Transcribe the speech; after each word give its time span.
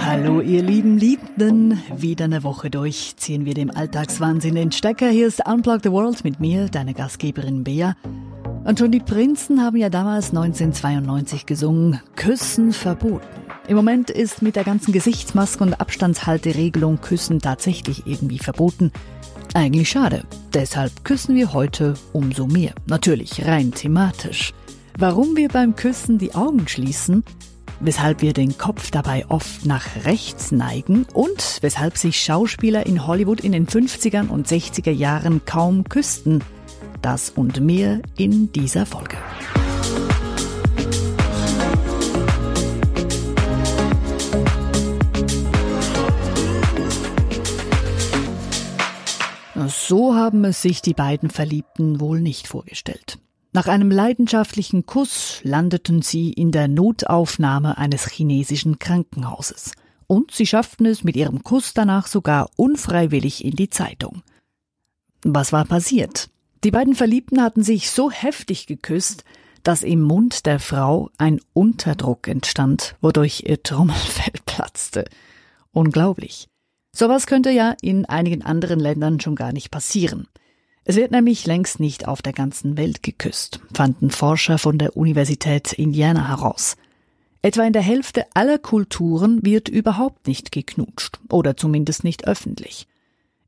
Hallo 0.00 0.40
ihr 0.40 0.62
lieben 0.62 0.96
Liebenden, 0.96 1.82
wieder 1.96 2.24
eine 2.24 2.42
Woche 2.42 2.70
durch 2.70 3.14
ziehen 3.16 3.44
wir 3.44 3.54
dem 3.54 3.70
Alltagswahnsinn 3.70 4.54
den 4.54 4.72
Stecker. 4.72 5.08
Hier 5.10 5.26
ist 5.26 5.46
Unplug 5.46 5.80
the 5.82 5.92
World 5.92 6.24
mit 6.24 6.40
mir, 6.40 6.68
deine 6.68 6.94
Gastgeberin 6.94 7.62
Bea. 7.62 7.94
Und 8.64 8.78
schon 8.78 8.90
die 8.90 9.00
Prinzen 9.00 9.62
haben 9.62 9.76
ja 9.76 9.90
damals 9.90 10.30
1992 10.30 11.46
gesungen, 11.46 12.00
Küssen 12.16 12.72
verboten. 12.72 13.26
Im 13.68 13.76
Moment 13.76 14.10
ist 14.10 14.40
mit 14.40 14.56
der 14.56 14.64
ganzen 14.64 14.92
Gesichtsmaske 14.92 15.62
und 15.62 15.80
Abstandshalteregelung 15.80 17.00
Küssen 17.00 17.40
tatsächlich 17.40 18.06
irgendwie 18.06 18.38
verboten. 18.38 18.92
Eigentlich 19.52 19.90
schade. 19.90 20.22
Deshalb 20.54 21.04
küssen 21.04 21.36
wir 21.36 21.52
heute 21.52 21.94
umso 22.12 22.46
mehr. 22.46 22.72
Natürlich 22.86 23.46
rein 23.46 23.72
thematisch. 23.72 24.54
Warum 24.98 25.36
wir 25.36 25.48
beim 25.48 25.76
Küssen 25.76 26.18
die 26.18 26.34
Augen 26.34 26.66
schließen, 26.66 27.24
weshalb 27.80 28.22
wir 28.22 28.32
den 28.32 28.58
Kopf 28.58 28.90
dabei 28.90 29.24
oft 29.28 29.66
nach 29.66 30.04
rechts 30.04 30.52
neigen 30.52 31.06
und 31.12 31.58
weshalb 31.60 31.96
sich 31.96 32.22
Schauspieler 32.22 32.86
in 32.86 33.06
Hollywood 33.06 33.40
in 33.40 33.52
den 33.52 33.66
50er 33.66 34.28
und 34.28 34.46
60er 34.46 34.90
Jahren 34.90 35.44
kaum 35.44 35.84
küssten. 35.84 36.42
Das 37.02 37.30
und 37.30 37.60
mehr 37.60 38.00
in 38.16 38.52
dieser 38.52 38.86
Folge. 38.86 39.16
So 49.66 50.14
haben 50.14 50.44
es 50.44 50.62
sich 50.62 50.82
die 50.82 50.94
beiden 50.94 51.30
Verliebten 51.30 52.00
wohl 52.00 52.20
nicht 52.20 52.46
vorgestellt. 52.46 53.18
Nach 53.58 53.66
einem 53.66 53.90
leidenschaftlichen 53.90 54.86
Kuss 54.86 55.40
landeten 55.42 56.00
sie 56.00 56.32
in 56.32 56.52
der 56.52 56.68
Notaufnahme 56.68 57.76
eines 57.76 58.08
chinesischen 58.08 58.78
Krankenhauses. 58.78 59.72
Und 60.06 60.30
sie 60.30 60.46
schafften 60.46 60.86
es 60.86 61.02
mit 61.02 61.16
ihrem 61.16 61.42
Kuss 61.42 61.74
danach 61.74 62.06
sogar 62.06 62.50
unfreiwillig 62.54 63.44
in 63.44 63.56
die 63.56 63.68
Zeitung. 63.68 64.22
Was 65.24 65.52
war 65.52 65.64
passiert? 65.64 66.30
Die 66.62 66.70
beiden 66.70 66.94
Verliebten 66.94 67.42
hatten 67.42 67.64
sich 67.64 67.90
so 67.90 68.12
heftig 68.12 68.68
geküsst, 68.68 69.24
dass 69.64 69.82
im 69.82 70.02
Mund 70.02 70.46
der 70.46 70.60
Frau 70.60 71.10
ein 71.18 71.40
Unterdruck 71.52 72.28
entstand, 72.28 72.94
wodurch 73.00 73.42
ihr 73.44 73.60
Trommelfell 73.60 74.34
platzte. 74.46 75.04
Unglaublich. 75.72 76.46
Sowas 76.94 77.26
könnte 77.26 77.50
ja 77.50 77.74
in 77.82 78.04
einigen 78.04 78.44
anderen 78.44 78.78
Ländern 78.78 79.18
schon 79.18 79.34
gar 79.34 79.50
nicht 79.50 79.72
passieren. 79.72 80.28
Es 80.88 80.96
wird 80.96 81.10
nämlich 81.10 81.44
längst 81.44 81.80
nicht 81.80 82.08
auf 82.08 82.22
der 82.22 82.32
ganzen 82.32 82.78
Welt 82.78 83.02
geküsst, 83.02 83.60
fanden 83.74 84.10
Forscher 84.10 84.56
von 84.56 84.78
der 84.78 84.96
Universität 84.96 85.74
Indiana 85.74 86.28
heraus. 86.28 86.78
Etwa 87.42 87.64
in 87.64 87.74
der 87.74 87.82
Hälfte 87.82 88.24
aller 88.32 88.56
Kulturen 88.56 89.44
wird 89.44 89.68
überhaupt 89.68 90.26
nicht 90.26 90.50
geknutscht 90.50 91.20
oder 91.30 91.58
zumindest 91.58 92.04
nicht 92.04 92.26
öffentlich. 92.26 92.88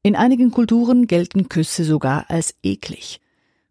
In 0.02 0.16
einigen 0.16 0.50
Kulturen 0.50 1.06
gelten 1.06 1.48
Küsse 1.48 1.84
sogar 1.84 2.28
als 2.28 2.56
eklig. 2.62 3.22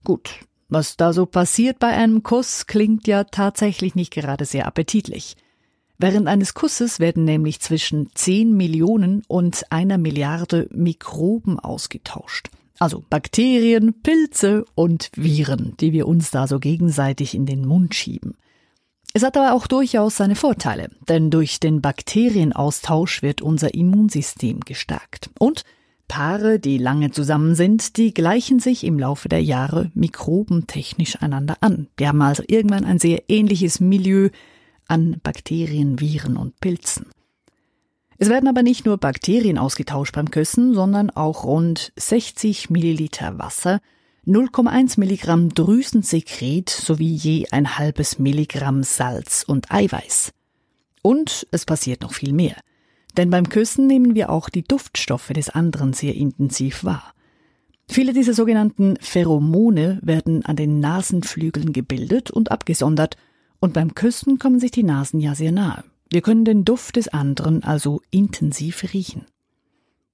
Gut, 0.03 0.31
was 0.67 0.97
da 0.97 1.13
so 1.13 1.27
passiert 1.27 1.77
bei 1.77 1.89
einem 1.89 2.23
Kuss 2.23 2.65
klingt 2.65 3.05
ja 3.05 3.23
tatsächlich 3.25 3.93
nicht 3.93 4.11
gerade 4.11 4.45
sehr 4.45 4.65
appetitlich. 4.65 5.37
Während 5.99 6.27
eines 6.27 6.55
Kusses 6.55 6.99
werden 6.99 7.23
nämlich 7.23 7.59
zwischen 7.59 8.09
10 8.15 8.51
Millionen 8.51 9.21
und 9.27 9.71
einer 9.71 9.99
Milliarde 9.99 10.67
Mikroben 10.71 11.59
ausgetauscht. 11.59 12.49
Also 12.79 13.03
Bakterien, 13.09 14.01
Pilze 14.01 14.63
und 14.73 15.11
Viren, 15.15 15.75
die 15.79 15.91
wir 15.91 16.07
uns 16.07 16.31
da 16.31 16.47
so 16.47 16.59
gegenseitig 16.59 17.35
in 17.35 17.45
den 17.45 17.65
Mund 17.65 17.93
schieben. 17.93 18.37
Es 19.13 19.23
hat 19.23 19.35
aber 19.35 19.53
auch 19.53 19.67
durchaus 19.67 20.17
seine 20.17 20.35
Vorteile, 20.35 20.89
denn 21.09 21.29
durch 21.29 21.59
den 21.59 21.81
Bakterienaustausch 21.81 23.21
wird 23.21 23.41
unser 23.41 23.73
Immunsystem 23.73 24.61
gestärkt. 24.61 25.29
Und 25.39 25.63
Paare, 26.07 26.59
die 26.59 26.77
lange 26.77 27.11
zusammen 27.11 27.53
sind, 27.53 27.97
die 27.97 28.13
gleichen 28.13 28.59
sich 28.59 28.83
im 28.83 28.97
Laufe 28.97 29.29
der 29.29 29.43
Jahre 29.43 29.91
mikrobentechnisch 29.93 31.21
einander 31.21 31.57
an. 31.61 31.87
Die 31.99 32.07
haben 32.07 32.21
also 32.21 32.43
irgendwann 32.47 32.85
ein 32.85 32.99
sehr 32.99 33.23
ähnliches 33.29 33.79
Milieu 33.79 34.29
an 34.87 35.19
Bakterien, 35.21 35.99
Viren 35.99 36.37
und 36.37 36.59
Pilzen. 36.61 37.07
Es 38.21 38.27
werden 38.27 38.49
aber 38.49 38.63
nicht 38.63 38.85
nur 38.85 38.97
Bakterien 38.97 39.57
ausgetauscht 39.57 40.13
beim 40.13 40.29
Küssen, 40.29 40.73
sondern 40.73 41.09
auch 41.09 41.45
rund 41.45 41.93
60 41.95 42.69
Milliliter 42.69 43.39
Wasser, 43.39 43.79
0,1 44.27 44.99
Milligramm 44.99 45.53
Drüsensekret 45.53 46.69
sowie 46.69 47.15
je 47.15 47.47
ein 47.51 47.77
halbes 47.77 48.19
Milligramm 48.19 48.83
Salz 48.83 49.45
und 49.47 49.71
Eiweiß. 49.71 50.33
Und 51.01 51.47
es 51.51 51.63
passiert 51.63 52.01
noch 52.01 52.13
viel 52.13 52.33
mehr. 52.33 52.57
Denn 53.15 53.29
beim 53.29 53.47
Küssen 53.47 53.87
nehmen 53.87 54.15
wir 54.15 54.29
auch 54.29 54.49
die 54.49 54.63
Duftstoffe 54.63 55.29
des 55.29 55.49
anderen 55.49 55.93
sehr 55.93 56.13
intensiv 56.13 56.83
wahr. 56.83 57.13
Viele 57.87 58.11
dieser 58.11 58.33
sogenannten 58.33 58.97
Pheromone 58.99 59.97
werden 60.01 60.45
an 60.45 60.57
den 60.57 60.81
Nasenflügeln 60.81 61.71
gebildet 61.71 62.29
und 62.29 62.51
abgesondert, 62.51 63.15
und 63.61 63.73
beim 63.73 63.95
Küssen 63.95 64.39
kommen 64.39 64.59
sich 64.59 64.71
die 64.71 64.83
Nasen 64.83 65.21
ja 65.21 65.35
sehr 65.35 65.53
nahe. 65.53 65.85
Wir 66.11 66.21
können 66.21 66.45
den 66.45 66.65
Duft 66.65 66.95
des 66.95 67.07
anderen 67.07 67.63
also 67.63 68.01
intensiv 68.09 68.83
riechen. 68.93 69.25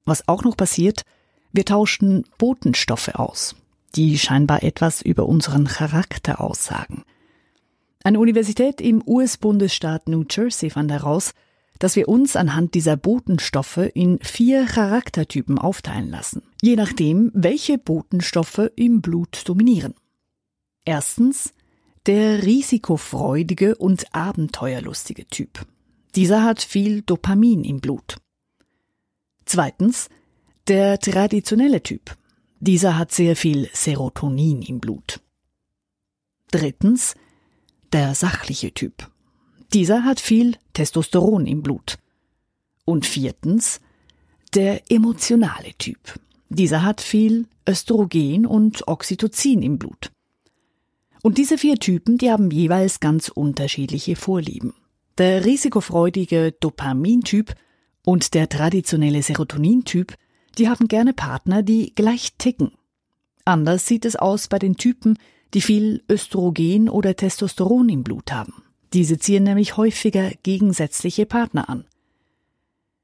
Was 0.03 0.27
auch 0.27 0.43
noch 0.43 0.57
passiert, 0.57 1.03
wir 1.53 1.65
tauschen 1.65 2.25
Botenstoffe 2.37 3.15
aus, 3.15 3.55
die 3.95 4.19
scheinbar 4.19 4.63
etwas 4.63 5.01
über 5.01 5.25
unseren 5.25 5.65
Charakter 5.65 6.41
aussagen. 6.41 7.03
Eine 8.03 8.19
Universität 8.19 8.81
im 8.81 9.01
US-Bundesstaat 9.07 10.09
New 10.09 10.25
Jersey 10.29 10.69
fand 10.69 10.91
heraus, 10.91 11.33
dass 11.79 11.95
wir 11.95 12.07
uns 12.07 12.35
anhand 12.35 12.73
dieser 12.73 12.97
Botenstoffe 12.97 13.89
in 13.93 14.19
vier 14.19 14.65
Charaktertypen 14.65 15.57
aufteilen 15.57 16.09
lassen, 16.09 16.43
je 16.61 16.75
nachdem, 16.75 17.31
welche 17.33 17.77
Botenstoffe 17.77 18.69
im 18.75 19.01
Blut 19.01 19.43
dominieren. 19.45 19.93
Erstens 20.85 21.53
der 22.05 22.43
risikofreudige 22.43 23.75
und 23.75 24.13
abenteuerlustige 24.13 25.25
Typ. 25.27 25.65
Dieser 26.15 26.43
hat 26.43 26.61
viel 26.61 27.01
Dopamin 27.01 27.65
im 27.65 27.81
Blut. 27.81 28.17
Zweitens, 29.43 30.07
der 30.67 30.97
traditionelle 30.97 31.83
Typ. 31.83 32.17
Dieser 32.61 32.97
hat 32.97 33.11
sehr 33.11 33.35
viel 33.35 33.69
Serotonin 33.73 34.61
im 34.61 34.79
Blut. 34.79 35.19
Drittens, 36.51 37.15
der 37.91 38.15
sachliche 38.15 38.73
Typ. 38.73 39.11
Dieser 39.73 40.05
hat 40.05 40.21
viel 40.21 40.55
Testosteron 40.71 41.45
im 41.47 41.61
Blut. 41.61 41.97
Und 42.85 43.05
viertens, 43.05 43.81
der 44.53 44.89
emotionale 44.89 45.73
Typ. 45.77 46.17
Dieser 46.47 46.83
hat 46.83 47.01
viel 47.01 47.47
Östrogen 47.67 48.45
und 48.45 48.87
Oxytocin 48.87 49.61
im 49.61 49.77
Blut. 49.77 50.11
Und 51.23 51.37
diese 51.37 51.57
vier 51.57 51.75
Typen, 51.75 52.17
die 52.17 52.31
haben 52.31 52.51
jeweils 52.51 53.01
ganz 53.01 53.27
unterschiedliche 53.27 54.15
Vorlieben. 54.15 54.73
Der 55.17 55.45
risikofreudige 55.45 56.51
Dopamintyp 56.59 57.55
und 58.03 58.33
der 58.33 58.49
traditionelle 58.49 59.23
Serotonintyp, 59.23 60.13
die 60.57 60.67
haben 60.67 60.89
gerne 60.89 61.13
Partner, 61.13 61.63
die 61.63 61.95
gleich 61.95 62.33
ticken. 62.37 62.73
Anders 63.45 63.87
sieht 63.87 64.03
es 64.03 64.17
aus 64.17 64.49
bei 64.49 64.59
den 64.59 64.75
Typen, 64.75 65.17
die 65.53 65.61
viel 65.61 66.03
Östrogen 66.09 66.89
oder 66.89 67.15
Testosteron 67.15 67.87
im 67.87 68.03
Blut 68.03 68.33
haben. 68.33 68.53
Diese 68.93 69.17
ziehen 69.17 69.43
nämlich 69.43 69.77
häufiger 69.77 70.31
gegensätzliche 70.43 71.25
Partner 71.25 71.69
an. 71.69 71.85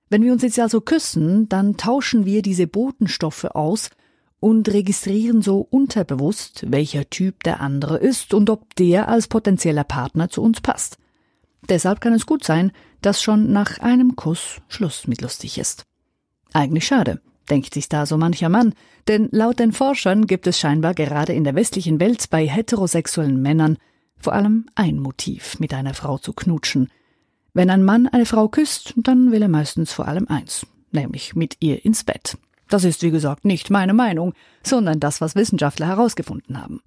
Wenn 0.09 0.23
wir 0.23 0.33
uns 0.33 0.41
jetzt 0.41 0.59
also 0.59 0.81
küssen, 0.81 1.47
dann 1.47 1.77
tauschen 1.77 2.25
wir 2.25 2.41
diese 2.41 2.67
Botenstoffe 2.67 3.45
aus 3.45 3.89
und 4.41 4.67
registrieren 4.67 5.41
so 5.41 5.65
unterbewusst, 5.69 6.65
welcher 6.67 7.09
Typ 7.09 7.43
der 7.43 7.61
andere 7.61 7.97
ist 7.97 8.33
und 8.33 8.49
ob 8.49 8.75
der 8.75 9.07
als 9.07 9.29
potenzieller 9.29 9.85
Partner 9.85 10.29
zu 10.29 10.41
uns 10.41 10.59
passt. 10.59 10.97
Deshalb 11.69 12.01
kann 12.01 12.13
es 12.13 12.25
gut 12.25 12.43
sein, 12.43 12.71
dass 13.01 13.21
schon 13.21 13.51
nach 13.51 13.79
einem 13.79 14.15
Kuss 14.15 14.61
Schluss 14.67 15.07
mit 15.07 15.21
lustig 15.21 15.57
ist. 15.57 15.85
Eigentlich 16.53 16.85
schade, 16.85 17.21
denkt 17.49 17.73
sich 17.73 17.89
da 17.89 18.05
so 18.05 18.17
mancher 18.17 18.49
Mann, 18.49 18.73
denn 19.07 19.29
laut 19.31 19.59
den 19.59 19.71
Forschern 19.71 20.27
gibt 20.27 20.47
es 20.47 20.59
scheinbar 20.59 20.93
gerade 20.93 21.33
in 21.33 21.43
der 21.43 21.55
westlichen 21.55 21.99
Welt 21.99 22.29
bei 22.29 22.47
heterosexuellen 22.47 23.41
Männern 23.41 23.77
vor 24.17 24.33
allem 24.33 24.65
ein 24.75 24.99
Motiv, 24.99 25.59
mit 25.59 25.73
einer 25.73 25.93
Frau 25.93 26.17
zu 26.17 26.33
knutschen. 26.33 26.89
Wenn 27.53 27.69
ein 27.69 27.83
Mann 27.83 28.07
eine 28.07 28.25
Frau 28.25 28.47
küsst, 28.47 28.93
dann 28.95 29.31
will 29.31 29.41
er 29.41 29.49
meistens 29.49 29.91
vor 29.91 30.07
allem 30.07 30.27
eins, 30.27 30.65
nämlich 30.91 31.35
mit 31.35 31.57
ihr 31.59 31.83
ins 31.83 32.03
Bett. 32.03 32.37
Das 32.69 32.83
ist, 32.83 33.01
wie 33.01 33.11
gesagt, 33.11 33.43
nicht 33.43 33.69
meine 33.69 33.93
Meinung, 33.93 34.33
sondern 34.63 34.99
das, 34.99 35.19
was 35.19 35.35
Wissenschaftler 35.35 35.87
herausgefunden 35.87 36.61
haben. 36.61 36.81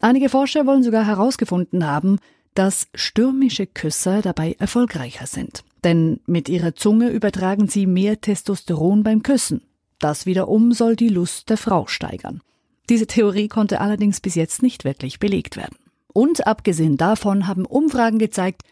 Einige 0.00 0.28
Forscher 0.28 0.66
wollen 0.66 0.82
sogar 0.82 1.06
herausgefunden 1.06 1.86
haben, 1.86 2.18
dass 2.56 2.88
stürmische 2.94 3.66
Küsser 3.66 4.22
dabei 4.22 4.56
erfolgreicher 4.58 5.26
sind. 5.26 5.62
Denn 5.84 6.20
mit 6.26 6.48
ihrer 6.48 6.74
Zunge 6.74 7.10
übertragen 7.10 7.68
sie 7.68 7.86
mehr 7.86 8.20
Testosteron 8.20 9.02
beim 9.02 9.22
Küssen. 9.22 9.60
Das 9.98 10.26
wiederum 10.26 10.72
soll 10.72 10.96
die 10.96 11.08
Lust 11.08 11.50
der 11.50 11.58
Frau 11.58 11.86
steigern. 11.86 12.40
Diese 12.88 13.06
Theorie 13.06 13.48
konnte 13.48 13.80
allerdings 13.80 14.20
bis 14.20 14.34
jetzt 14.34 14.62
nicht 14.62 14.84
wirklich 14.84 15.18
belegt 15.18 15.56
werden. 15.56 15.76
Und 16.12 16.46
abgesehen 16.46 16.96
davon 16.96 17.46
haben 17.46 17.66
Umfragen 17.66 18.18
gezeigt, 18.18 18.62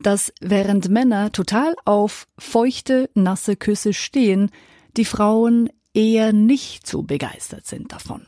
dass 0.00 0.32
während 0.40 0.88
Männer 0.88 1.30
total 1.30 1.74
auf 1.84 2.26
feuchte, 2.38 3.10
nasse 3.14 3.56
Küsse 3.56 3.92
stehen, 3.92 4.50
die 4.96 5.04
Frauen 5.04 5.68
eher 5.92 6.32
nicht 6.32 6.86
so 6.86 7.02
begeistert 7.02 7.66
sind 7.66 7.92
davon. 7.92 8.22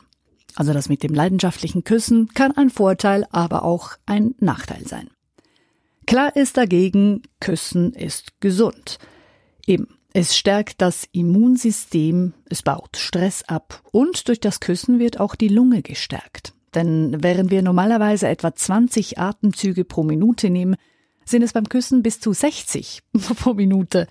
Also 0.56 0.73
das 0.73 0.88
mit 0.88 1.03
dem 1.03 1.14
leidenschaftlichen 1.14 1.85
Küssen 1.85 2.29
kann 2.35 2.56
ein 2.56 2.70
Vorteil, 2.70 3.26
aber 3.31 3.62
auch 3.62 3.93
ein 4.06 4.35
Nachteil 4.41 4.87
sein. 4.87 5.11
Klar 6.06 6.35
ist 6.35 6.56
dagegen, 6.56 7.23
Küssen 7.41 7.93
ist 7.93 8.41
gesund. 8.41 8.99
Eben, 9.67 9.88
es 10.12 10.37
stärkt 10.37 10.81
das 10.81 11.06
Immunsystem, 11.12 12.32
es 12.49 12.62
baut 12.62 12.97
Stress 12.97 13.43
ab 13.43 13.82
und 13.93 14.29
durch 14.29 14.41
das 14.41 14.61
Küssen 14.61 14.99
wird 14.99 15.20
auch 15.20 15.35
die 15.35 15.49
Lunge 15.49 15.82
gestärkt. 15.82 16.55
Denn 16.75 17.23
während 17.23 17.50
wir 17.50 17.61
normalerweise 17.62 18.29
etwa 18.29 18.55
20 18.55 19.19
Atemzüge 19.19 19.85
pro 19.85 20.05
Minute 20.05 20.49
nehmen, 20.49 20.76
sind 21.26 21.43
es 21.43 21.52
beim 21.52 21.69
Küssen 21.69 22.02
bis 22.02 22.20
zu 22.20 22.32
60 22.32 23.02
pro 23.38 23.52
Minute. 23.52 24.06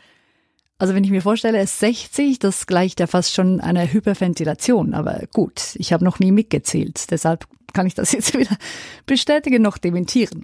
Also 0.77 0.93
wenn 0.93 1.03
ich 1.03 1.11
mir 1.11 1.21
vorstelle, 1.21 1.57
es 1.59 1.79
60, 1.79 2.39
das 2.39 2.67
gleicht 2.67 2.99
ja 2.99 3.07
fast 3.07 3.33
schon 3.33 3.61
einer 3.61 3.91
Hyperventilation. 3.91 4.93
Aber 4.93 5.21
gut, 5.33 5.75
ich 5.75 5.93
habe 5.93 6.03
noch 6.03 6.19
nie 6.19 6.31
mitgezählt. 6.31 7.11
Deshalb 7.11 7.47
kann 7.73 7.87
ich 7.87 7.93
das 7.93 8.11
jetzt 8.13 8.33
weder 8.33 8.57
bestätigen 9.05 9.61
noch 9.61 9.77
dementieren. 9.77 10.43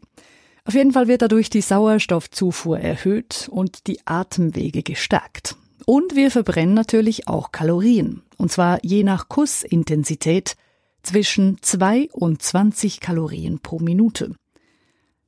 Auf 0.64 0.76
jeden 0.76 0.92
Fall 0.92 1.08
wird 1.08 1.24
dadurch 1.24 1.50
die 1.50 1.62
Sauerstoffzufuhr 1.62 2.80
erhöht 2.80 3.50
und 3.52 3.88
die 3.88 4.00
Atemwege 4.06 4.84
gestärkt. 4.84 5.56
Und 5.86 6.16
wir 6.16 6.30
verbrennen 6.30 6.76
natürlich 6.76 7.28
auch 7.28 7.52
Kalorien. 7.52 8.22
Und 8.38 8.52
zwar 8.52 8.80
je 8.84 9.04
nach 9.04 9.28
Kussintensität 9.28 10.56
zwischen 11.04 11.58
2 11.62 12.10
und 12.14 12.42
20 12.42 13.00
Kalorien 13.00 13.60
pro 13.60 13.80
Minute. 13.80 14.36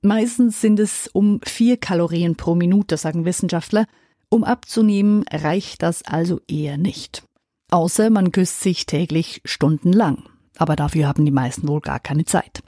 Meistens 0.01 0.61
sind 0.61 0.79
es 0.79 1.09
um 1.11 1.39
4 1.43 1.77
Kalorien 1.77 2.35
pro 2.35 2.53
Minute, 2.55 2.97
sagen 2.97 3.25
Wissenschaftler. 3.25 3.85
Um 4.33 4.43
abzunehmen, 4.43 5.23
reicht 5.31 5.83
das 5.83 6.01
also 6.01 6.41
eher 6.47 6.79
nicht. 6.79 7.21
Außer 7.69 8.09
man 8.09 8.31
küsst 8.31 8.61
sich 8.61 8.87
täglich 8.87 9.43
stundenlang. 9.45 10.23
Aber 10.57 10.75
dafür 10.75 11.07
haben 11.07 11.23
die 11.23 11.31
meisten 11.31 11.67
wohl 11.67 11.81
gar 11.81 11.99
keine 11.99 12.25
Zeit. 12.25 12.63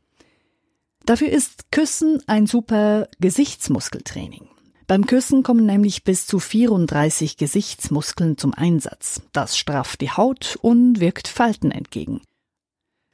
Dafür 1.07 1.29
ist 1.29 1.71
Küssen 1.71 2.21
ein 2.27 2.45
super 2.45 3.07
Gesichtsmuskeltraining. 3.19 4.47
Beim 4.85 5.07
Küssen 5.07 5.41
kommen 5.41 5.65
nämlich 5.65 6.03
bis 6.03 6.27
zu 6.27 6.37
34 6.37 7.35
Gesichtsmuskeln 7.35 8.37
zum 8.37 8.53
Einsatz. 8.53 9.23
Das 9.33 9.57
strafft 9.57 10.01
die 10.01 10.11
Haut 10.11 10.59
und 10.61 10.99
wirkt 10.99 11.27
Falten 11.27 11.71
entgegen. 11.71 12.21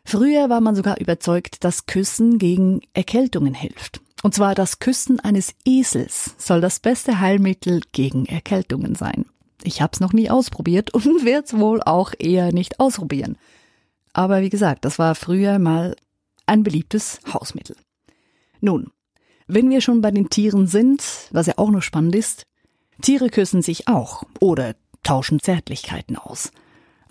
Früher 0.04 0.50
war 0.50 0.60
man 0.60 0.76
sogar 0.76 1.00
überzeugt, 1.00 1.64
dass 1.64 1.86
Küssen 1.86 2.38
gegen 2.38 2.82
Erkältungen 2.92 3.54
hilft. 3.54 4.02
Und 4.24 4.36
zwar 4.36 4.56
das 4.56 4.80
Küssen 4.80 5.20
eines 5.20 5.56
Esels 5.66 6.36
soll 6.38 6.62
das 6.62 6.80
beste 6.80 7.20
Heilmittel 7.20 7.82
gegen 7.92 8.26
Erkältungen 8.26 8.96
sein. 8.96 9.26
Ich 9.64 9.82
hab's 9.82 10.00
noch 10.00 10.14
nie 10.14 10.30
ausprobiert 10.30 10.94
und 10.94 11.26
werd's 11.26 11.58
wohl 11.58 11.82
auch 11.82 12.14
eher 12.18 12.54
nicht 12.54 12.80
ausprobieren. 12.80 13.38
Aber 14.14 14.42
wie 14.42 14.50
gesagt, 14.50 14.86
das 14.86 15.00
war 15.00 15.16
früher 15.16 15.60
mal 15.60 15.96
ein 16.46 16.64
beliebtes 16.64 17.20
Hausmittel. 17.32 17.76
Nun, 18.60 18.92
wenn 19.48 19.70
wir 19.70 19.82
schon 19.82 20.02
bei 20.02 20.12
den 20.12 20.30
Tieren 20.30 20.68
sind, 20.68 21.04
was 21.32 21.48
ja 21.48 21.54
auch 21.58 21.72
noch 21.72 21.82
spannend 21.82 22.16
ist, 22.16 22.46
Tiere 23.02 23.30
küssen 23.30 23.62
sich 23.62 23.88
auch 23.88 24.24
oder 24.40 24.76
tauschen 25.04 25.40
Zärtlichkeiten 25.40 26.16
aus. 26.16 26.52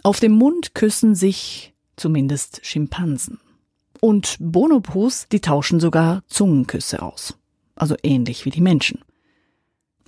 Auf 0.03 0.21
dem 0.21 0.33
Mund 0.33 0.75
küssen 0.75 1.15
sich 1.15 1.75
zumindest 1.97 2.65
Schimpansen. 2.65 3.41
Und 4.00 4.37
Bonobos, 4.41 5.26
die 5.31 5.41
tauschen 5.41 5.81
sogar 5.81 6.23
Zungenküsse 6.26 7.02
aus. 7.02 7.37
Also 7.75 7.97
ähnlich 8.02 8.44
wie 8.44 8.50
die 8.50 8.61
Menschen. 8.61 9.00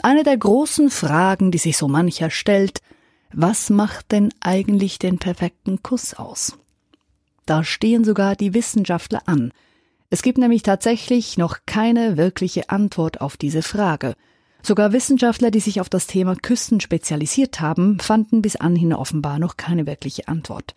Eine 0.02 0.24
der 0.24 0.36
großen 0.36 0.90
Fragen, 0.90 1.50
die 1.50 1.58
sich 1.58 1.76
so 1.76 1.88
mancher 1.88 2.30
stellt, 2.30 2.80
was 3.32 3.70
macht 3.70 4.12
denn 4.12 4.32
eigentlich 4.40 4.98
den 4.98 5.18
perfekten 5.18 5.82
Kuss 5.82 6.14
aus? 6.14 6.58
Da 7.46 7.64
stehen 7.64 8.04
sogar 8.04 8.36
die 8.36 8.54
Wissenschaftler 8.54 9.22
an. 9.26 9.52
Es 10.10 10.22
gibt 10.22 10.38
nämlich 10.38 10.62
tatsächlich 10.62 11.38
noch 11.38 11.58
keine 11.66 12.16
wirkliche 12.16 12.68
Antwort 12.70 13.20
auf 13.20 13.36
diese 13.36 13.62
Frage. 13.62 14.14
Sogar 14.62 14.92
Wissenschaftler, 14.92 15.50
die 15.50 15.60
sich 15.60 15.80
auf 15.80 15.88
das 15.88 16.06
Thema 16.06 16.36
Küssen 16.36 16.80
spezialisiert 16.80 17.60
haben, 17.60 17.98
fanden 17.98 18.42
bis 18.42 18.56
anhin 18.56 18.92
offenbar 18.92 19.38
noch 19.38 19.56
keine 19.56 19.86
wirkliche 19.86 20.28
Antwort. 20.28 20.74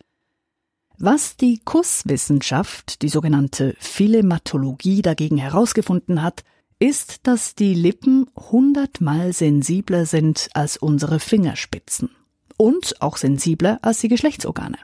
Was 0.98 1.36
die 1.36 1.60
Kusswissenschaft, 1.62 3.02
die 3.02 3.10
sogenannte 3.10 3.76
Philematologie, 3.78 5.02
dagegen 5.02 5.36
herausgefunden 5.36 6.22
hat, 6.22 6.42
ist, 6.78 7.26
dass 7.26 7.54
die 7.54 7.74
Lippen 7.74 8.30
hundertmal 8.34 9.34
sensibler 9.34 10.06
sind 10.06 10.48
als 10.54 10.78
unsere 10.78 11.20
Fingerspitzen 11.20 12.10
und 12.56 13.02
auch 13.02 13.18
sensibler 13.18 13.78
als 13.82 14.00
die 14.00 14.08
Geschlechtsorgane. 14.08 14.78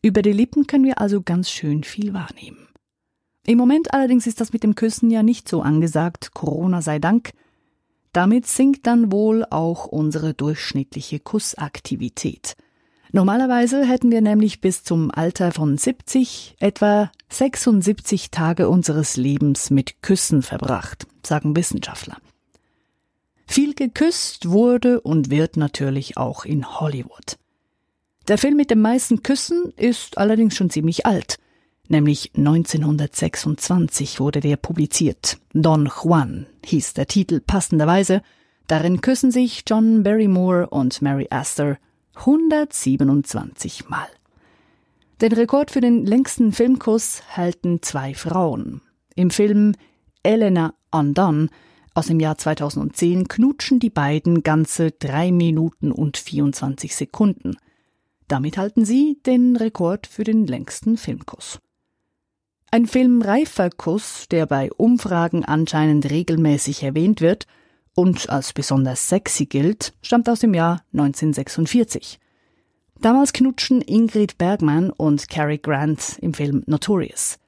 Über 0.00 0.22
die 0.22 0.32
Lippen 0.32 0.66
können 0.66 0.84
wir 0.84 0.98
also 0.98 1.20
ganz 1.20 1.50
schön 1.50 1.84
viel 1.84 2.14
wahrnehmen. 2.14 2.68
Im 3.46 3.58
Moment 3.58 3.92
allerdings 3.92 4.26
ist 4.26 4.40
das 4.40 4.54
mit 4.54 4.62
dem 4.62 4.74
Küssen 4.74 5.10
ja 5.10 5.22
nicht 5.22 5.46
so 5.46 5.60
angesagt, 5.60 6.32
Corona 6.32 6.80
sei 6.80 6.98
Dank. 6.98 7.32
Damit 8.14 8.46
sinkt 8.46 8.86
dann 8.86 9.12
wohl 9.12 9.44
auch 9.50 9.84
unsere 9.84 10.32
durchschnittliche 10.32 11.20
Kussaktivität. 11.20 12.54
Normalerweise 13.14 13.84
hätten 13.86 14.10
wir 14.10 14.20
nämlich 14.20 14.60
bis 14.60 14.82
zum 14.82 15.12
Alter 15.12 15.52
von 15.52 15.78
70 15.78 16.56
etwa 16.58 17.12
76 17.28 18.32
Tage 18.32 18.68
unseres 18.68 19.16
Lebens 19.16 19.70
mit 19.70 20.02
Küssen 20.02 20.42
verbracht, 20.42 21.06
sagen 21.24 21.54
Wissenschaftler. 21.54 22.16
Viel 23.46 23.74
geküsst 23.74 24.48
wurde 24.48 25.00
und 25.00 25.30
wird 25.30 25.56
natürlich 25.56 26.16
auch 26.16 26.44
in 26.44 26.80
Hollywood. 26.80 27.38
Der 28.26 28.36
Film 28.36 28.56
mit 28.56 28.70
den 28.70 28.80
meisten 28.80 29.22
Küssen 29.22 29.72
ist 29.76 30.18
allerdings 30.18 30.56
schon 30.56 30.70
ziemlich 30.70 31.06
alt. 31.06 31.36
Nämlich 31.86 32.32
1926 32.34 34.18
wurde 34.18 34.40
der 34.40 34.56
publiziert. 34.56 35.38
Don 35.52 35.86
Juan 35.86 36.46
hieß 36.64 36.94
der 36.94 37.06
Titel 37.06 37.38
passenderweise. 37.38 38.22
Darin 38.66 39.02
küssen 39.02 39.30
sich 39.30 39.62
John 39.68 40.02
Barrymore 40.02 40.66
und 40.68 41.00
Mary 41.00 41.28
Astor 41.30 41.76
127 42.14 43.88
Mal. 43.88 44.08
Den 45.20 45.32
Rekord 45.32 45.70
für 45.70 45.80
den 45.80 46.06
längsten 46.06 46.52
Filmkuss 46.52 47.22
halten 47.36 47.82
zwei 47.82 48.14
Frauen. 48.14 48.82
Im 49.14 49.30
Film 49.30 49.74
Elena 50.22 50.74
Undone 50.90 51.48
aus 51.94 52.06
dem 52.06 52.18
Jahr 52.18 52.36
2010 52.36 53.28
knutschen 53.28 53.78
die 53.78 53.90
beiden 53.90 54.42
ganze 54.42 54.90
drei 54.90 55.30
Minuten 55.30 55.92
und 55.92 56.16
24 56.16 56.96
Sekunden. 56.96 57.56
Damit 58.26 58.58
halten 58.58 58.84
sie 58.84 59.20
den 59.26 59.54
Rekord 59.54 60.06
für 60.06 60.24
den 60.24 60.46
längsten 60.46 60.96
Filmkuss. 60.96 61.60
Ein 62.70 62.86
filmreifer 62.86 63.70
Kuss, 63.70 64.26
der 64.28 64.46
bei 64.46 64.72
Umfragen 64.72 65.44
anscheinend 65.44 66.10
regelmäßig 66.10 66.82
erwähnt 66.82 67.20
wird 67.20 67.46
und 67.94 68.28
als 68.28 68.52
besonders 68.52 69.08
sexy 69.08 69.46
gilt, 69.46 69.92
stammt 70.02 70.28
aus 70.28 70.40
dem 70.40 70.54
Jahr 70.54 70.82
1946. 70.92 72.18
Damals 73.00 73.32
knutschen 73.32 73.80
Ingrid 73.82 74.38
Bergman 74.38 74.90
und 74.90 75.28
Cary 75.28 75.58
Grant 75.58 76.18
im 76.20 76.34
Film 76.34 76.62
Notorious. 76.66 77.38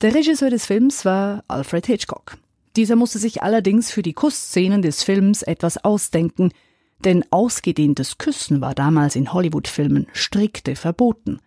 Der 0.00 0.14
Regisseur 0.14 0.50
des 0.50 0.66
Films 0.66 1.04
war 1.04 1.44
Alfred 1.48 1.86
Hitchcock. 1.86 2.36
Dieser 2.76 2.96
musste 2.96 3.18
sich 3.18 3.42
allerdings 3.42 3.90
für 3.90 4.02
die 4.02 4.12
Kussszenen 4.12 4.82
des 4.82 5.02
Films 5.02 5.42
etwas 5.42 5.82
ausdenken, 5.84 6.52
denn 7.04 7.24
ausgedehntes 7.30 8.18
Küssen 8.18 8.60
war 8.60 8.74
damals 8.74 9.14
in 9.16 9.32
Hollywood-Filmen 9.32 10.06
strikte 10.12 10.74
verboten. 10.74 11.40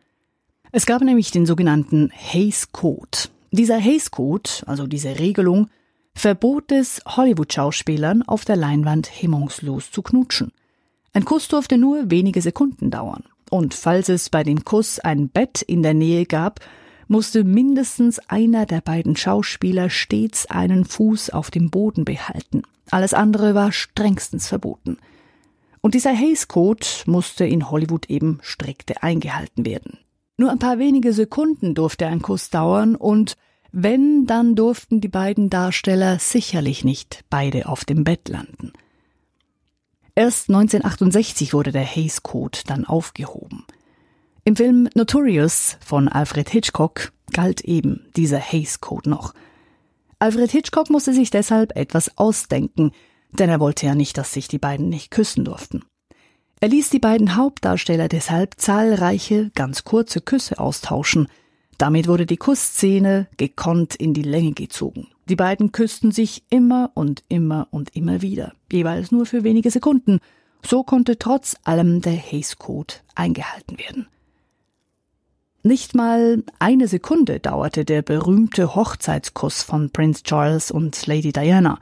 Es 0.72 0.86
gab 0.86 1.02
nämlich 1.02 1.32
den 1.32 1.46
sogenannten 1.46 2.10
Hays 2.12 2.72
Code. 2.72 3.30
Dieser 3.52 3.78
Hays 3.78 4.12
Code, 4.12 4.50
also 4.66 4.88
diese 4.88 5.20
Regelung, 5.20 5.70
verbot 6.18 6.72
es 6.72 7.02
Hollywood-Schauspielern 7.06 8.24
auf 8.24 8.44
der 8.44 8.56
Leinwand 8.56 9.10
hemmungslos 9.22 9.92
zu 9.92 10.02
knutschen. 10.02 10.52
Ein 11.14 11.26
Kuss 11.26 11.48
durfte 11.48 11.78
nur 11.78 12.10
wenige 12.10 12.42
Sekunden 12.42 12.90
dauern. 12.92 13.24
Und 13.50 13.74
falls 13.74 14.10
es 14.10 14.30
bei 14.30 14.44
dem 14.44 14.66
Kuss 14.66 15.00
ein 15.00 15.30
Bett 15.30 15.62
in 15.62 15.84
der 15.84 15.94
Nähe 15.94 16.26
gab, 16.26 16.60
musste 17.08 17.44
mindestens 17.44 18.20
einer 18.28 18.66
der 18.66 18.82
beiden 18.82 19.16
Schauspieler 19.16 19.90
stets 19.90 20.48
einen 20.48 20.86
Fuß 20.86 21.30
auf 21.30 21.52
dem 21.52 21.70
Boden 21.70 22.04
behalten. 22.04 22.64
Alles 22.90 23.14
andere 23.14 23.56
war 23.56 23.72
strengstens 23.72 24.48
verboten. 24.48 24.98
Und 25.82 25.94
dieser 25.94 26.12
Hays 26.12 26.48
Code 26.48 26.86
musste 27.06 27.46
in 27.46 27.70
Hollywood 27.70 28.10
eben 28.10 28.40
strikte 28.42 29.04
eingehalten 29.04 29.66
werden. 29.66 30.00
Nur 30.36 30.52
ein 30.52 30.60
paar 30.60 30.80
wenige 30.80 31.14
Sekunden 31.14 31.76
durfte 31.76 32.08
ein 32.08 32.22
Kuss 32.22 32.50
dauern 32.50 32.96
und 32.96 33.38
wenn, 33.72 34.26
dann 34.26 34.56
durften 34.56 35.02
die 35.02 35.08
beiden 35.08 35.50
Darsteller 35.50 36.20
sicherlich 36.20 36.84
nicht 36.84 37.24
beide 37.30 37.68
auf 37.68 37.86
dem 37.86 38.04
Bett 38.04 38.30
landen. 38.30 38.74
Erst 40.16 40.50
1968 40.50 41.54
wurde 41.54 41.72
der 41.72 41.84
Hays 41.84 42.24
Code 42.24 42.60
dann 42.66 42.86
aufgehoben. 42.86 43.66
Im 44.44 44.56
Film 44.56 44.90
Notorious 44.96 45.78
von 45.86 46.08
Alfred 46.08 46.50
Hitchcock 46.50 47.12
galt 47.34 47.62
eben 47.62 48.08
dieser 48.16 48.40
Hays 48.40 48.82
Code 48.82 49.10
noch. 49.10 49.34
Alfred 50.20 50.50
Hitchcock 50.50 50.90
musste 50.90 51.14
sich 51.14 51.30
deshalb 51.30 51.76
etwas 51.76 52.18
ausdenken, 52.18 52.92
denn 53.32 53.50
er 53.50 53.60
wollte 53.60 53.86
ja 53.86 53.94
nicht, 53.94 54.18
dass 54.18 54.34
sich 54.34 54.48
die 54.48 54.58
beiden 54.58 54.90
nicht 54.90 55.12
küssen 55.12 55.46
durften. 55.46 55.84
Er 56.60 56.70
ließ 56.70 56.90
die 56.90 57.00
beiden 57.00 57.36
Hauptdarsteller 57.36 58.08
deshalb 58.08 58.56
zahlreiche, 58.58 59.52
ganz 59.54 59.84
kurze 59.84 60.22
Küsse 60.22 60.58
austauschen. 60.58 61.28
Damit 61.78 62.08
wurde 62.08 62.26
die 62.26 62.38
Kussszene 62.38 63.28
gekonnt 63.38 63.96
in 63.96 64.14
die 64.14 64.24
Länge 64.24 64.54
gezogen. 64.54 65.08
Die 65.30 65.36
beiden 65.36 65.72
küssten 65.72 66.12
sich 66.12 66.44
immer 66.50 66.92
und 66.96 67.24
immer 67.30 67.68
und 67.70 67.96
immer 67.96 68.22
wieder, 68.22 68.54
jeweils 68.72 69.12
nur 69.12 69.26
für 69.26 69.44
wenige 69.44 69.70
Sekunden. 69.70 70.20
So 70.66 70.84
konnte 70.84 71.20
trotz 71.20 71.56
allem 71.64 72.02
der 72.02 72.14
Hays 72.14 72.58
Code 72.58 72.96
eingehalten 73.14 73.78
werden. 73.78 74.08
Nicht 75.62 75.96
mal 75.96 76.44
eine 76.60 76.88
Sekunde 76.88 77.40
dauerte 77.40 77.84
der 77.84 78.02
berühmte 78.02 78.74
Hochzeitskuss 78.74 79.64
von 79.64 79.90
Prince 79.90 80.24
Charles 80.24 80.72
und 80.72 81.06
Lady 81.08 81.32
Diana. 81.32 81.80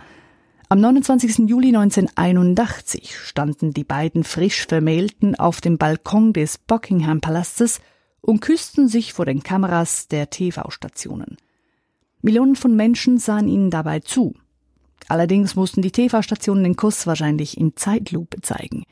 Am 0.68 0.82
29. 0.82 1.48
Juli 1.48 1.68
1981 1.68 3.16
standen 3.16 3.74
die 3.74 3.84
beiden 3.84 4.24
frisch 4.24 4.66
Vermählten 4.66 5.36
auf 5.36 5.62
dem 5.62 5.78
Balkon 5.78 6.34
des 6.34 6.58
Buckingham 6.58 7.22
Palastes 7.22 7.80
und 8.26 8.42
küssten 8.42 8.88
sich 8.88 9.14
vor 9.14 9.26
den 9.26 9.44
Kameras 9.44 10.08
der 10.08 10.30
TV-Stationen. 10.30 11.38
Millionen 12.22 12.56
von 12.56 12.76
Menschen 12.76 13.20
sahen 13.20 13.48
ihnen 13.48 13.70
dabei 13.70 14.00
zu. 14.00 14.34
Allerdings 15.08 15.56
mussten 15.56 15.84
die 15.84 15.92
TV-Stationen 15.92 16.64
den 16.64 16.76
Kuss 16.76 17.06
wahrscheinlich 17.06 17.58
in 17.58 17.76
Zeitlupe 17.76 18.42
zeigen. 18.42 18.84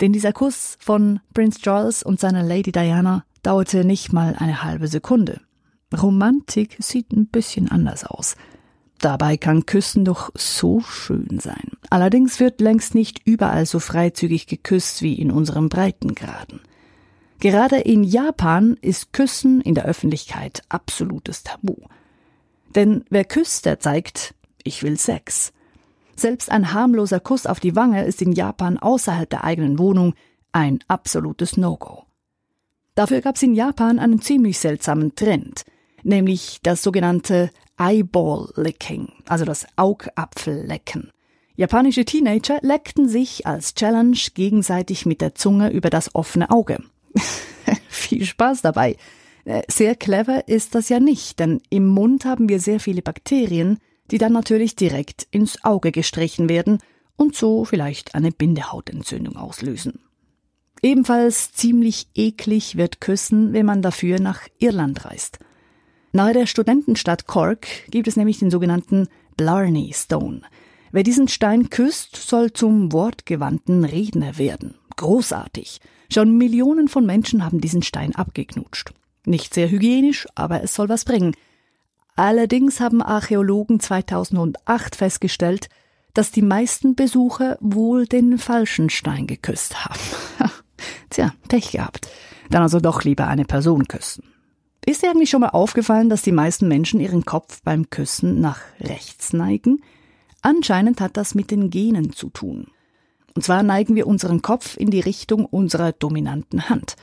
Denn 0.00 0.12
dieser 0.12 0.32
Kuss 0.32 0.76
von 0.78 1.20
Prince 1.34 1.60
Charles 1.60 2.02
und 2.04 2.20
seiner 2.20 2.44
Lady 2.44 2.70
Diana 2.70 3.24
dauerte 3.42 3.84
nicht 3.84 4.12
mal 4.12 4.36
eine 4.38 4.62
halbe 4.62 4.86
Sekunde. 4.86 5.40
Romantik 5.96 6.76
sieht 6.78 7.12
ein 7.12 7.26
bisschen 7.26 7.68
anders 7.70 8.04
aus. 8.04 8.36
Dabei 9.00 9.36
kann 9.36 9.66
Küssen 9.66 10.04
doch 10.04 10.30
so 10.36 10.80
schön 10.80 11.40
sein. 11.40 11.72
Allerdings 11.90 12.38
wird 12.38 12.60
längst 12.60 12.94
nicht 12.94 13.20
überall 13.24 13.66
so 13.66 13.80
freizügig 13.80 14.46
geküsst 14.46 15.02
wie 15.02 15.14
in 15.14 15.30
unserem 15.32 15.68
Breitengraden. 15.68 16.60
Gerade 17.40 17.76
in 17.76 18.02
Japan 18.02 18.78
ist 18.80 19.12
Küssen 19.12 19.60
in 19.60 19.74
der 19.74 19.84
Öffentlichkeit 19.84 20.62
absolutes 20.68 21.42
Tabu. 21.42 21.76
Denn 22.74 23.04
wer 23.10 23.24
küsst, 23.24 23.66
der 23.66 23.78
zeigt, 23.78 24.34
ich 24.62 24.82
will 24.82 24.98
Sex. 24.98 25.52
Selbst 26.14 26.50
ein 26.50 26.72
harmloser 26.72 27.20
Kuss 27.20 27.46
auf 27.46 27.60
die 27.60 27.76
Wange 27.76 28.04
ist 28.04 28.22
in 28.22 28.32
Japan 28.32 28.78
außerhalb 28.78 29.28
der 29.28 29.44
eigenen 29.44 29.78
Wohnung 29.78 30.14
ein 30.52 30.78
absolutes 30.88 31.58
No-Go. 31.58 32.04
Dafür 32.94 33.20
gab 33.20 33.36
es 33.36 33.42
in 33.42 33.54
Japan 33.54 33.98
einen 33.98 34.22
ziemlich 34.22 34.58
seltsamen 34.58 35.14
Trend, 35.14 35.64
nämlich 36.02 36.60
das 36.62 36.82
sogenannte 36.82 37.50
Eyeball 37.78 38.50
Licking, 38.56 39.12
also 39.26 39.44
das 39.44 39.66
Augapfellecken. 39.76 41.12
Japanische 41.56 42.06
Teenager 42.06 42.58
leckten 42.62 43.08
sich 43.08 43.46
als 43.46 43.74
Challenge 43.74 44.16
gegenseitig 44.34 45.04
mit 45.04 45.20
der 45.20 45.34
Zunge 45.34 45.70
über 45.70 45.90
das 45.90 46.14
offene 46.14 46.50
Auge. 46.50 46.82
Viel 47.88 48.24
Spaß 48.24 48.62
dabei. 48.62 48.96
Äh, 49.44 49.62
sehr 49.68 49.94
clever 49.94 50.48
ist 50.48 50.74
das 50.74 50.88
ja 50.88 51.00
nicht, 51.00 51.38
denn 51.38 51.60
im 51.70 51.86
Mund 51.86 52.24
haben 52.24 52.48
wir 52.48 52.60
sehr 52.60 52.80
viele 52.80 53.02
Bakterien, 53.02 53.78
die 54.10 54.18
dann 54.18 54.32
natürlich 54.32 54.76
direkt 54.76 55.26
ins 55.30 55.64
Auge 55.64 55.92
gestrichen 55.92 56.48
werden 56.48 56.78
und 57.16 57.34
so 57.34 57.64
vielleicht 57.64 58.14
eine 58.14 58.30
Bindehautentzündung 58.30 59.36
auslösen. 59.36 60.00
Ebenfalls 60.82 61.52
ziemlich 61.52 62.08
eklig 62.14 62.76
wird 62.76 63.00
Küssen, 63.00 63.52
wenn 63.52 63.66
man 63.66 63.82
dafür 63.82 64.20
nach 64.20 64.42
Irland 64.58 65.04
reist. 65.04 65.38
Nahe 66.12 66.32
der 66.32 66.46
Studentenstadt 66.46 67.26
Cork 67.26 67.66
gibt 67.90 68.08
es 68.08 68.16
nämlich 68.16 68.38
den 68.38 68.50
sogenannten 68.50 69.08
Blarney 69.36 69.92
Stone. 69.94 70.42
Wer 70.92 71.02
diesen 71.02 71.28
Stein 71.28 71.70
küsst, 71.70 72.16
soll 72.16 72.52
zum 72.52 72.92
wortgewandten 72.92 73.84
Redner 73.84 74.38
werden. 74.38 74.76
Großartig. 74.96 75.80
Schon 76.10 76.36
Millionen 76.38 76.88
von 76.88 77.04
Menschen 77.06 77.44
haben 77.44 77.60
diesen 77.60 77.82
Stein 77.82 78.14
abgeknutscht. 78.14 78.92
Nicht 79.24 79.54
sehr 79.54 79.70
hygienisch, 79.70 80.26
aber 80.34 80.62
es 80.62 80.74
soll 80.74 80.88
was 80.88 81.04
bringen. 81.04 81.34
Allerdings 82.14 82.80
haben 82.80 83.02
Archäologen 83.02 83.80
2008 83.80 84.96
festgestellt, 84.96 85.68
dass 86.14 86.30
die 86.30 86.42
meisten 86.42 86.94
Besucher 86.94 87.58
wohl 87.60 88.06
den 88.06 88.38
falschen 88.38 88.88
Stein 88.88 89.26
geküsst 89.26 89.84
haben. 89.84 90.00
Tja, 91.10 91.34
Pech 91.48 91.72
gehabt. 91.72 92.08
Dann 92.48 92.62
also 92.62 92.80
doch 92.80 93.04
lieber 93.04 93.26
eine 93.26 93.44
Person 93.44 93.86
küssen. 93.86 94.24
Ist 94.86 95.02
dir 95.02 95.10
eigentlich 95.10 95.30
schon 95.30 95.40
mal 95.40 95.50
aufgefallen, 95.50 96.08
dass 96.08 96.22
die 96.22 96.32
meisten 96.32 96.68
Menschen 96.68 97.00
ihren 97.00 97.24
Kopf 97.24 97.60
beim 97.64 97.90
Küssen 97.90 98.40
nach 98.40 98.60
rechts 98.80 99.32
neigen? 99.32 99.82
Anscheinend 100.42 101.00
hat 101.00 101.16
das 101.16 101.34
mit 101.34 101.50
den 101.50 101.70
Genen 101.70 102.12
zu 102.12 102.30
tun. 102.30 102.68
Und 103.36 103.42
zwar 103.42 103.62
neigen 103.62 103.94
wir 103.94 104.06
unseren 104.06 104.40
Kopf 104.40 104.78
in 104.78 104.90
die 104.90 105.00
Richtung 105.00 105.44
unserer 105.44 105.92
dominanten 105.92 106.70
Hand. 106.70 106.96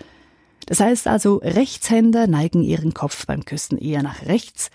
Das 0.66 0.80
heißt 0.80 1.08
also, 1.08 1.38
Rechtshänder 1.38 2.25
neigen 2.25 2.63
ihren 2.63 2.96
Kopf 2.96 3.28
beim 3.28 3.46
Küssen 3.46 3.78
eher 3.78 4.02
nach 4.02 4.25
rechts, 4.25 4.72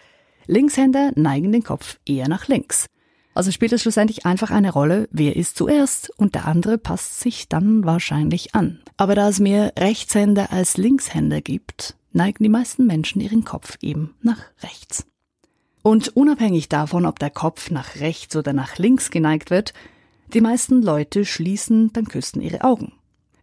Linkshänder 0.47 1.11
neigen 1.17 1.51
den 1.51 1.65
Kopf 1.65 1.99
eher 2.07 2.29
nach 2.29 2.47
links. 2.47 2.87
Also 3.35 3.51
spielt 3.51 3.73
es 3.73 3.83
schlussendlich 3.83 4.25
einfach 4.25 4.53
eine 4.53 4.73
Rolle, 4.73 5.09
wer 5.11 5.35
ist 5.35 5.57
zuerst 5.57 6.11
und 6.17 6.37
der 6.37 6.47
andere 6.47 6.79
passt 6.79 7.21
sich 7.21 7.49
dann 7.49 7.85
wahrscheinlich 7.85 8.55
an. 8.55 8.79
Aber 8.97 9.17
da 9.17 9.29
es 9.29 9.41
mehr 9.41 9.73
Rechtshänder 9.77 10.53
als 10.53 10.77
Linkshänder 10.77 11.41
gibt, 11.41 11.97
neigen 12.13 12.45
die 12.45 12.51
meisten 12.51 12.87
Menschen 12.87 13.21
ihren 13.21 13.45
Kopf 13.45 13.79
eben 13.83 14.15
nach 14.23 14.43
rechts. 14.63 15.07
Und 15.83 16.17
unabhängig 16.17 16.69
davon, 16.69 17.05
ob 17.05 17.19
der 17.19 17.31
Kopf 17.31 17.71
nach 17.71 17.97
rechts 17.97 18.37
oder 18.37 18.53
nach 18.53 18.79
links 18.79 19.11
geneigt 19.11 19.51
wird, 19.51 19.75
die 20.35 20.41
meisten 20.41 20.83
Leute 20.83 21.25
schließen 21.25 21.91
beim 21.91 22.07
Küssen 22.07 22.41
ihre 22.41 22.63
Augen. 22.63 22.93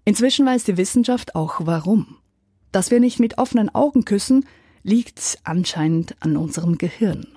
Inzwischen 0.06 0.46
weiß 0.46 0.64
die 0.66 0.78
Wissenschaft 0.78 1.36
auch 1.36 1.62
warum. 1.66 2.18
Dass 2.72 2.92
wir 2.92 3.00
nicht 3.00 3.20
mit 3.20 3.38
offenen 3.38 3.74
Augen 3.74 4.06
küssen, 4.06 4.46
liegt 4.84 5.40
anscheinend 5.44 6.16
an 6.20 6.38
unserem 6.38 6.78
Gehirn. 6.78 7.28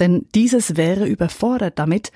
Denn 0.00 0.26
dieses 0.34 0.76
wäre 0.76 1.06
überfordert 1.06 1.78
damit, 1.78 2.10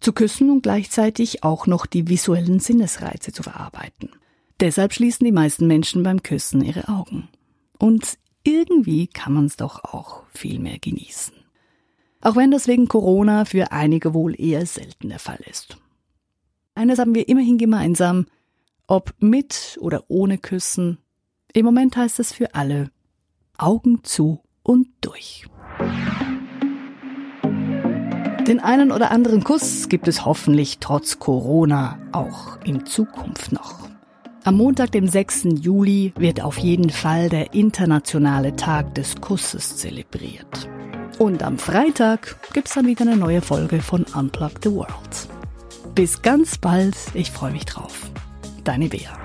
zu 0.00 0.12
küssen 0.12 0.50
und 0.50 0.62
gleichzeitig 0.62 1.44
auch 1.44 1.66
noch 1.66 1.86
die 1.86 2.08
visuellen 2.08 2.58
Sinnesreize 2.58 3.32
zu 3.32 3.42
verarbeiten. 3.42 4.10
Deshalb 4.58 4.92
schließen 4.94 5.24
die 5.24 5.32
meisten 5.32 5.66
Menschen 5.66 6.02
beim 6.02 6.22
Küssen 6.22 6.62
ihre 6.62 6.88
Augen. 6.88 7.28
Und 7.78 8.18
irgendwie 8.42 9.06
kann 9.06 9.34
man 9.34 9.44
es 9.44 9.56
doch 9.56 9.84
auch 9.84 10.24
viel 10.32 10.58
mehr 10.58 10.78
genießen. 10.78 11.34
Auch 12.22 12.36
wenn 12.36 12.50
das 12.50 12.66
wegen 12.66 12.88
Corona 12.88 13.44
für 13.44 13.72
einige 13.72 14.12
wohl 14.12 14.38
eher 14.38 14.66
selten 14.66 15.10
der 15.10 15.18
Fall 15.18 15.40
ist. 15.48 15.76
Eines 16.80 16.98
haben 16.98 17.14
wir 17.14 17.28
immerhin 17.28 17.58
gemeinsam, 17.58 18.24
ob 18.86 19.12
mit 19.20 19.76
oder 19.82 20.04
ohne 20.08 20.38
Küssen. 20.38 20.96
Im 21.52 21.66
Moment 21.66 21.94
heißt 21.94 22.18
es 22.20 22.32
für 22.32 22.54
alle 22.54 22.90
Augen 23.58 24.02
zu 24.02 24.40
und 24.62 24.86
durch. 25.02 25.44
Den 28.46 28.60
einen 28.60 28.92
oder 28.92 29.10
anderen 29.10 29.44
Kuss 29.44 29.90
gibt 29.90 30.08
es 30.08 30.24
hoffentlich 30.24 30.78
trotz 30.78 31.18
Corona 31.18 31.98
auch 32.12 32.58
in 32.64 32.86
Zukunft 32.86 33.52
noch. 33.52 33.90
Am 34.44 34.56
Montag, 34.56 34.92
dem 34.92 35.06
6. 35.06 35.48
Juli, 35.60 36.14
wird 36.16 36.40
auf 36.40 36.56
jeden 36.56 36.88
Fall 36.88 37.28
der 37.28 37.52
internationale 37.52 38.56
Tag 38.56 38.94
des 38.94 39.16
Kusses 39.16 39.76
zelebriert. 39.76 40.66
Und 41.18 41.42
am 41.42 41.58
Freitag 41.58 42.38
gibt's 42.54 42.72
dann 42.72 42.86
wieder 42.86 43.02
eine 43.02 43.18
neue 43.18 43.42
Folge 43.42 43.82
von 43.82 44.06
Unplug 44.14 44.52
the 44.64 44.72
World. 44.72 45.28
Bis 45.94 46.22
ganz 46.22 46.56
bald, 46.56 46.96
ich 47.14 47.30
freue 47.30 47.52
mich 47.52 47.66
drauf. 47.66 48.10
Deine 48.64 48.88
Bea. 48.88 49.18